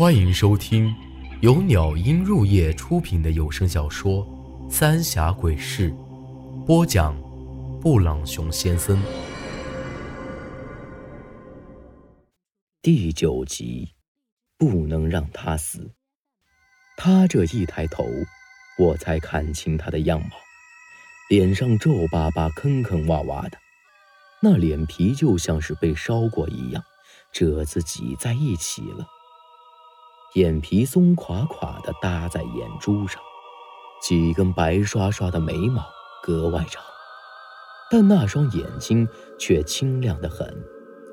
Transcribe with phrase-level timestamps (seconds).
[0.00, 0.96] 欢迎收听
[1.42, 4.26] 由鸟音入夜出品的有声小说
[4.70, 5.90] 《三峡鬼事》，
[6.64, 7.14] 播讲：
[7.82, 8.98] 布朗熊先生。
[12.80, 13.90] 第九集，
[14.56, 15.92] 不能让他死。
[16.96, 18.06] 他这一抬头，
[18.78, 20.30] 我才看清他的样貌，
[21.28, 23.58] 脸上皱巴巴、坑坑洼洼的，
[24.40, 26.82] 那脸皮就像是被烧过一样，
[27.34, 29.06] 褶子挤在一起了。
[30.34, 33.20] 眼皮松垮垮的搭在眼珠上，
[34.00, 35.84] 几根白刷刷的眉毛
[36.22, 36.80] 格外长，
[37.90, 39.08] 但那双眼睛
[39.40, 40.46] 却清亮的很，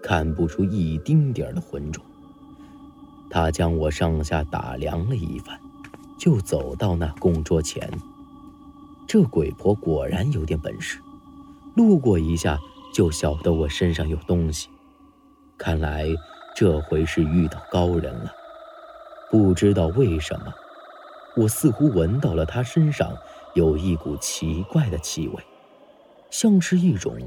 [0.03, 2.03] 看不出一丁点儿的浑浊。
[3.27, 5.59] 他将我上下打量了一番，
[6.19, 7.91] 就走到那供桌前。
[9.07, 10.99] 这鬼婆果然有点本事，
[11.75, 12.59] 路过一下
[12.93, 14.69] 就晓得我身上有东西，
[15.57, 16.05] 看来
[16.55, 18.31] 这回是遇到高人了。
[19.29, 20.53] 不知道为什么，
[21.35, 23.15] 我似乎闻到了他身上
[23.53, 25.43] 有一股奇怪的气味，
[26.29, 27.17] 像是一种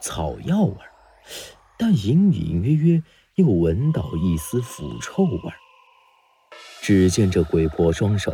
[0.00, 0.90] 草药味儿，
[1.78, 3.02] 但隐隐约约
[3.36, 5.56] 又闻到一丝腐臭味儿。
[6.80, 8.32] 只见这鬼婆双手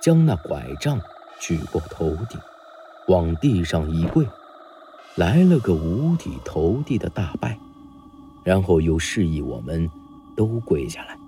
[0.00, 1.00] 将那拐杖
[1.38, 2.40] 举过头顶，
[3.08, 4.26] 往地上一跪，
[5.14, 7.58] 来了个五体投地的大拜，
[8.44, 9.90] 然后又示意我们
[10.36, 11.18] 都跪下来。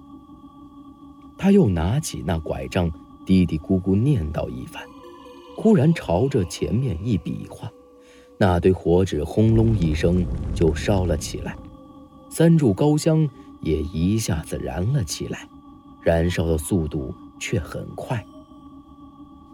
[1.38, 2.90] 他又拿起那拐杖，
[3.24, 4.82] 嘀嘀咕咕念叨一番，
[5.56, 7.70] 忽然朝着前面一比划，
[8.36, 11.56] 那堆火纸轰隆一声就烧了起来，
[12.28, 13.28] 三炷高香
[13.60, 15.48] 也一下子燃了起来，
[16.02, 18.24] 燃烧的速度却很快。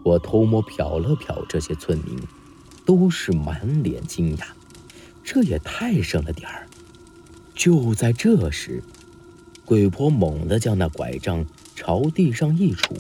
[0.02, 2.18] 我偷摸瞟了瞟这些村民，
[2.86, 4.44] 都是满脸惊讶，
[5.22, 6.66] 这也太生了点儿。
[7.54, 8.82] 就在这时，
[9.64, 11.44] 鬼婆猛地将那拐杖。
[11.76, 12.94] 朝地上一杵，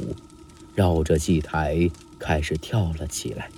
[0.74, 3.48] 绕着祭台开始跳了起来，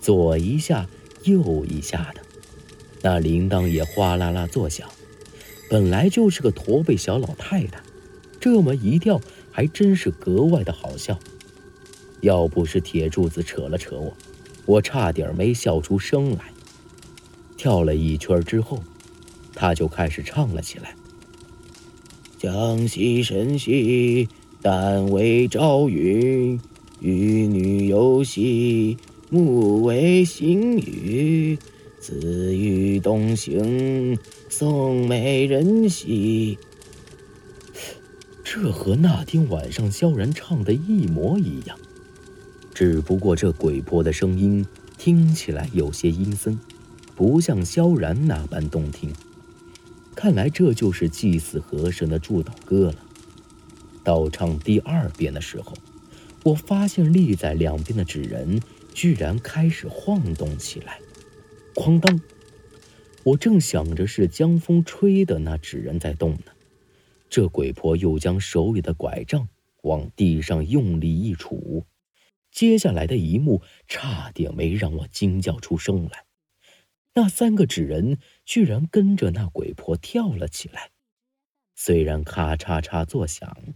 [0.00, 0.88] 左一下，
[1.24, 2.22] 右一下的，
[3.02, 4.88] 那铃铛也哗啦啦作响。
[5.68, 7.82] 本来就是个驼背小老太太，
[8.40, 9.20] 这么一跳，
[9.52, 11.18] 还真是格外的好笑。
[12.22, 14.16] 要不是铁柱子扯了扯我，
[14.64, 16.46] 我差点没笑出声来。
[17.58, 18.82] 跳了一圈之后，
[19.54, 20.94] 他就开始唱了起来。
[22.38, 24.28] 江西神兮，
[24.62, 26.56] 但为朝云；
[27.00, 28.96] 玉女游兮，
[29.28, 31.58] 母为行雨。
[31.98, 34.16] 子欲东行，
[34.48, 36.56] 送美人兮。
[38.44, 41.76] 这和那天晚上萧然唱的一模一样，
[42.72, 44.64] 只不过这鬼婆的声音
[44.96, 46.56] 听起来有些阴森，
[47.16, 49.12] 不像萧然那般动听。
[50.20, 53.04] 看来这就是祭祀河神的祝祷歌了。
[54.02, 55.72] 到唱第二遍的时候，
[56.42, 58.60] 我发现立在两边的纸人
[58.92, 60.98] 居然开始晃动起来。
[61.72, 62.20] 哐当！
[63.22, 66.46] 我正想着是江风吹的那纸人在动呢，
[67.30, 69.48] 这鬼婆又将手里的拐杖
[69.82, 71.84] 往地上用力一杵，
[72.50, 76.24] 接下来的一幕差点没让我惊叫出声来。
[77.14, 78.18] 那三个纸人
[78.48, 80.90] 居然跟着那鬼婆跳了起来，
[81.74, 83.74] 虽然咔嚓嚓作响，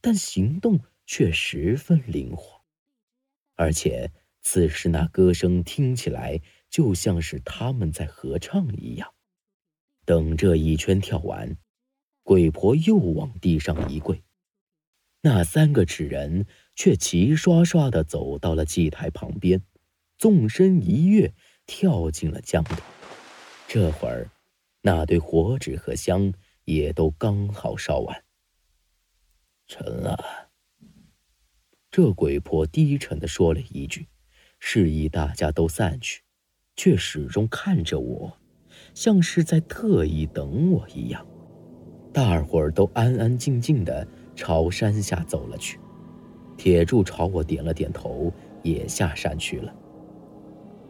[0.00, 2.62] 但行动却十分灵活，
[3.56, 9.14] 而且此时那歌声听起来就像是他们在合唱一样。
[10.04, 11.56] 等这一圈跳完，
[12.22, 14.22] 鬼婆又往地上一跪，
[15.22, 19.60] 那三个纸人却齐刷刷的走到了祭台旁边，
[20.16, 21.34] 纵身一跃。
[21.64, 23.01] 跳进了江里。
[23.74, 24.30] 这会儿，
[24.82, 26.30] 那堆火纸和香
[26.66, 28.22] 也都刚好烧完。
[29.66, 30.50] 沉了。
[31.90, 34.06] 这鬼婆低沉的说了一句，
[34.58, 36.20] 示意大家都散去，
[36.76, 38.36] 却始终看着我，
[38.92, 41.26] 像是在特意等我一样。
[42.12, 44.06] 大伙儿都安安静静的
[44.36, 45.80] 朝山下走了去。
[46.58, 48.30] 铁柱朝我点了点头，
[48.62, 49.74] 也下山去了。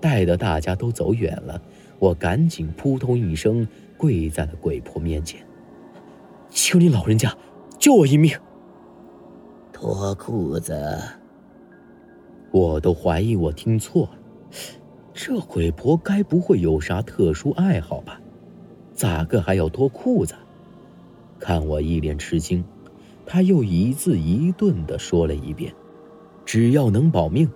[0.00, 1.62] 待得大家都走远了，
[2.02, 3.64] 我赶紧扑通一声
[3.96, 5.40] 跪在了鬼婆面前，
[6.50, 7.32] 求你老人家
[7.78, 8.36] 救我一命。
[9.72, 11.00] 脱裤子！
[12.50, 14.18] 我都怀疑我听错了，
[15.14, 18.20] 这鬼婆该不会有啥特殊爱好吧？
[18.92, 20.34] 咋个还要脱裤子？
[21.38, 22.64] 看我一脸吃惊，
[23.24, 25.72] 他又一字一顿的说了一遍
[26.44, 27.48] ：“只要能保命，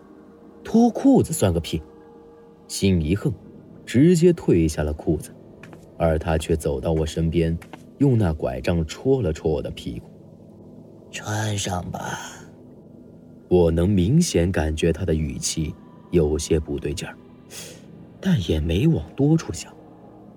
[0.62, 1.82] 脱裤子算个屁！”
[2.68, 3.32] 心一横，
[3.86, 5.30] 直接褪下了裤子，
[5.96, 7.56] 而他却走到我身边，
[7.98, 10.10] 用那拐杖戳了戳我的屁股。
[11.10, 12.18] 穿上吧。
[13.48, 15.72] 我能明显感觉他的语气
[16.10, 17.16] 有些不对劲儿，
[18.20, 19.72] 但也没往多处想，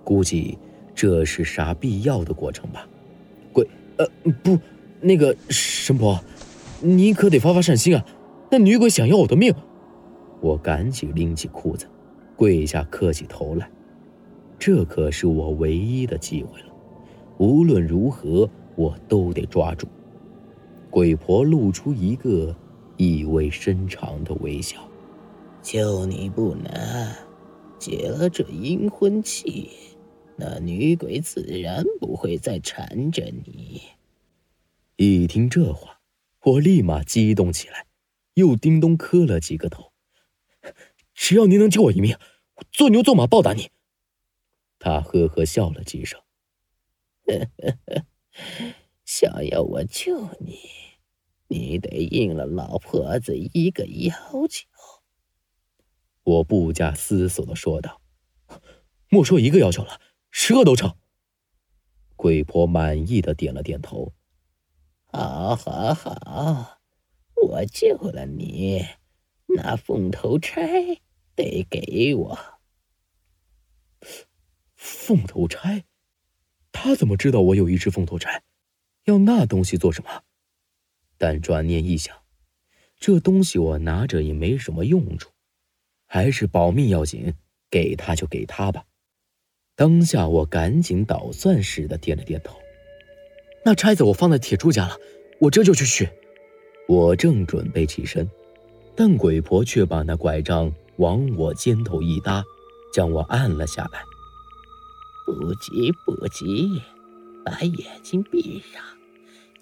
[0.04, 0.58] 估计
[0.94, 2.88] 这是啥必要的过程吧。
[3.52, 3.68] 鬼，
[3.98, 4.06] 呃，
[4.44, 4.60] 不，
[5.02, 6.24] 那个神婆，
[6.82, 8.06] 你可得发发善心啊！
[8.52, 9.54] 那女鬼想要我的命。
[10.40, 11.88] 我赶紧拎起裤子，
[12.40, 13.70] 跪下磕起头来。
[14.58, 16.74] 这可是我唯一的机会了，
[17.38, 19.86] 无论如何我都得抓住。
[20.90, 22.56] 鬼婆露出一个
[22.96, 24.78] 意味深长的微笑
[25.62, 27.14] ：“就你不难
[27.78, 29.70] 解了这阴婚气，
[30.38, 33.82] 那女鬼自然不会再缠着你。”
[34.96, 36.00] 一听这话，
[36.46, 37.86] 我立马激动起来，
[38.36, 39.89] 又叮咚磕了几个头
[41.22, 42.18] ：“只要您能救我一命，
[42.56, 43.70] 我做牛做马报答你。”
[44.80, 46.22] 他呵呵笑了几声，
[47.26, 48.06] 呵呵呵
[49.04, 50.58] 想要我救你，
[51.50, 54.14] 你得应了老婆子一个要
[54.48, 54.66] 求。
[56.24, 58.02] 我不假思索的说道
[59.12, 60.00] ：“莫说一个要求了，
[60.32, 60.96] 十个都成。”
[62.16, 64.14] 鬼婆满意的点了点头
[65.12, 66.80] ：“好，好，好，
[67.36, 68.86] 我救了你，
[69.48, 71.02] 那凤头钗
[71.40, 72.40] 得给我。”
[74.76, 75.84] 凤头钗，
[76.72, 78.44] 他怎么知道我有一只凤头钗？
[79.06, 80.24] 要那东西做什么？
[81.18, 82.16] 但转念一想，
[82.98, 85.32] 这东西我拿着也没什么用处，
[86.06, 87.34] 还是保命要紧，
[87.70, 88.86] 给他就给他吧。
[89.76, 92.60] 当下我赶紧捣蒜似的点了点头。
[93.66, 94.98] 那钗子我放在铁柱家了，
[95.40, 96.08] 我这就去取。
[96.88, 98.30] 我正准备起身，
[98.96, 102.44] 但鬼婆却把那拐杖往我肩头一搭，
[102.94, 104.02] 将我按了下来。
[105.26, 106.82] 不急不急，
[107.46, 108.84] 把眼睛闭上，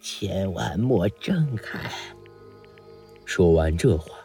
[0.01, 1.92] 千万莫睁开。
[3.24, 4.18] 说完这话，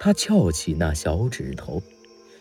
[0.00, 1.80] 他翘起那小指头，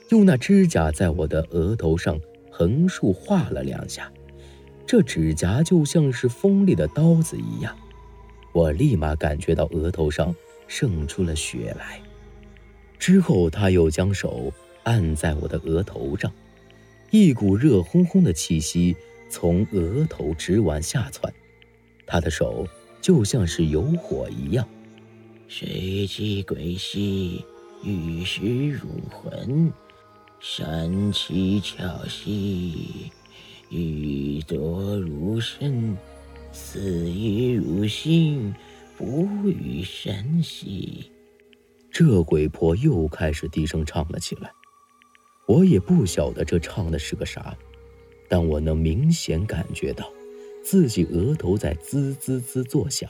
[0.10, 2.20] 用那指甲在我的额头上
[2.50, 4.12] 横竖划了两下，
[4.88, 7.78] 这指甲就像是锋利的刀子一样。
[8.54, 10.36] 我立马感觉到额头上
[10.68, 12.02] 渗出了血来。
[13.00, 14.54] 之后，他又将手
[14.84, 16.32] 按在我的额头上。
[17.12, 18.96] 一股热烘烘的气息
[19.32, 21.34] 从额头直往下窜，
[22.06, 22.68] 他的手
[23.02, 24.68] 就像是有火一样。
[25.48, 27.44] 水气鬼兮，
[27.84, 29.72] 玉石入魂；
[30.40, 33.12] 山气窍兮，
[33.70, 35.96] 玉多入身；
[36.52, 38.54] 似玉入心，
[38.96, 41.10] 不与神兮。
[42.02, 44.50] 这鬼婆又开始低声唱了起来。
[45.48, 47.54] 我也不晓得这唱的是个啥，
[48.30, 50.10] 但我能明显感觉到，
[50.64, 53.10] 自己额头在滋滋滋作响，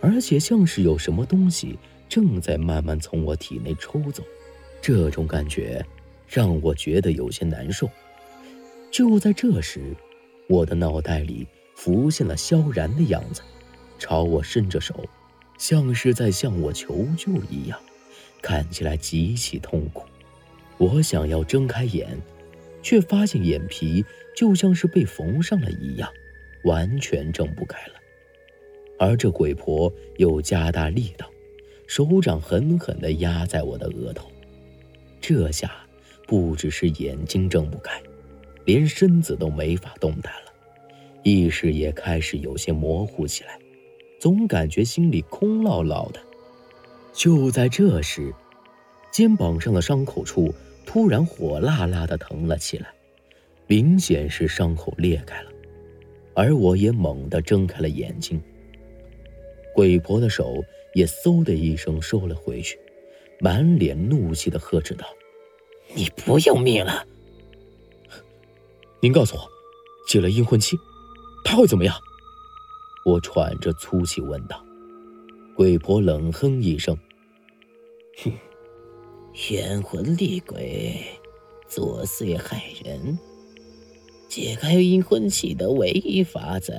[0.00, 1.76] 而且像是有什么东西
[2.08, 4.22] 正在慢慢从我体内抽走。
[4.80, 5.84] 这种感觉
[6.28, 7.90] 让我觉得有些难受。
[8.92, 9.80] 就在这时，
[10.48, 11.44] 我的脑袋里
[11.74, 13.42] 浮现了萧然的样子，
[13.98, 15.04] 朝我伸着手，
[15.62, 17.78] 像是在向我求救一样，
[18.42, 20.04] 看起来极其痛苦。
[20.76, 22.18] 我想要睁开眼，
[22.82, 24.04] 却发现眼皮
[24.36, 26.12] 就像是被缝上了一样，
[26.64, 27.92] 完全睁不开了。
[28.98, 31.30] 而这鬼婆又加大力道，
[31.86, 34.28] 手掌狠狠地压在我的额头。
[35.20, 35.70] 这下
[36.26, 38.02] 不只是眼睛睁不开，
[38.64, 40.52] 连身子都没法动弹了，
[41.22, 43.56] 意识也开始有些模糊起来，
[44.22, 46.20] 总感觉心里空落落的。
[47.12, 48.32] 就在这时，
[49.10, 50.54] 肩膀上的伤口处。
[50.86, 52.92] 突然火辣辣的疼了起来，
[53.66, 55.50] 明显是伤口裂开了，
[56.34, 58.40] 而我也猛地睁开了眼睛。
[59.74, 60.62] 鬼婆的手
[60.94, 62.78] 也嗖的一声收了回去，
[63.40, 65.06] 满脸怒气的呵斥道
[65.94, 67.06] ：“你不要命了？
[69.00, 69.48] 您告诉我，
[70.06, 70.76] 解了阴魂气，
[71.44, 71.96] 他会怎么样？”
[73.04, 74.64] 我喘着粗气问道。
[75.54, 76.96] 鬼婆冷哼一声
[78.24, 78.32] ：“哼。”
[79.50, 81.02] 冤魂厉鬼，
[81.66, 83.18] 作祟害人。
[84.28, 86.74] 解开阴魂气的唯一法子，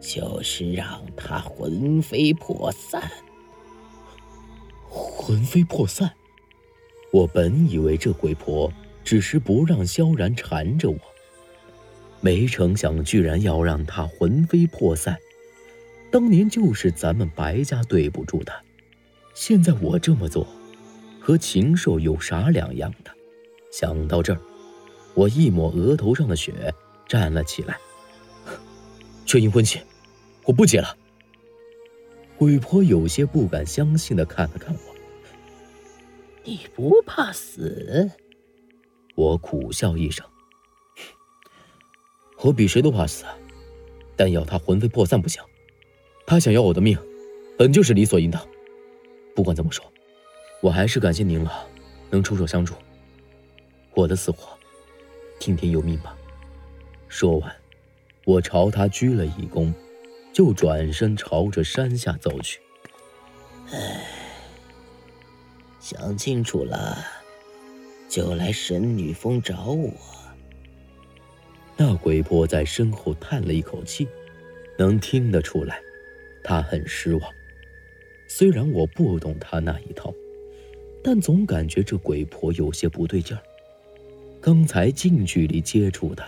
[0.00, 3.10] 就是让他魂飞魄散。
[4.88, 6.12] 魂飞魄散？
[7.12, 8.72] 我本以为这鬼婆
[9.04, 10.98] 只是不让萧然缠着我，
[12.20, 15.16] 没成想居然要让他魂飞魄散。
[16.16, 18.58] 当年就是咱们白家对不住他，
[19.34, 20.46] 现在我这么做。
[21.20, 23.10] 和禽兽有啥两样的？
[23.70, 24.40] 想到这儿，
[25.12, 26.72] 我一抹额头上的血，
[27.06, 27.76] 站了起来。
[29.26, 29.78] 缺阴婚气，
[30.44, 30.96] 我不结了。
[32.38, 34.80] 鬼婆有些不敢相信的看了看我。
[36.44, 38.10] 你不怕死？
[39.14, 40.26] 我苦笑一声。
[42.38, 43.26] 我比谁都怕死，
[44.16, 45.42] 但要他魂飞魄散不行。
[46.26, 46.98] 他想要我的命，
[47.56, 48.44] 本就是理所应当。
[49.34, 49.84] 不管怎么说，
[50.60, 51.66] 我还是感谢您了，
[52.10, 52.74] 能出手相助。
[53.94, 54.58] 我的死活，
[55.38, 56.16] 听天由命吧。
[57.06, 57.54] 说完，
[58.24, 59.72] 我朝他鞠了一躬，
[60.32, 62.58] 就转身朝着山下走去。
[63.70, 64.04] 唉，
[65.78, 66.98] 想清楚了，
[68.08, 69.92] 就来神女峰找我。
[71.76, 74.08] 那鬼婆在身后叹了一口气，
[74.76, 75.80] 能听得出来，
[76.46, 77.32] 他很失望。
[78.28, 80.14] 虽然我不懂他那一套，
[81.02, 83.42] 但总感觉这鬼婆有些不对劲儿。
[84.40, 86.24] 刚才近距离接触的，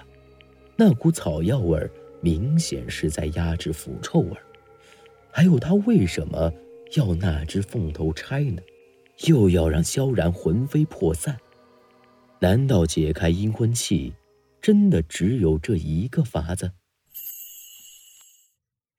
[0.74, 1.80] 那股草药味
[2.20, 4.36] 明显是在压制腐臭味。
[5.30, 6.52] 还有，她为什么
[6.96, 8.60] 要那只凤头钗呢？
[9.28, 11.38] 又要让萧然魂飞魄散？
[12.40, 14.12] 难道解开阴魂器？
[14.60, 16.72] 真的只有这一个法子。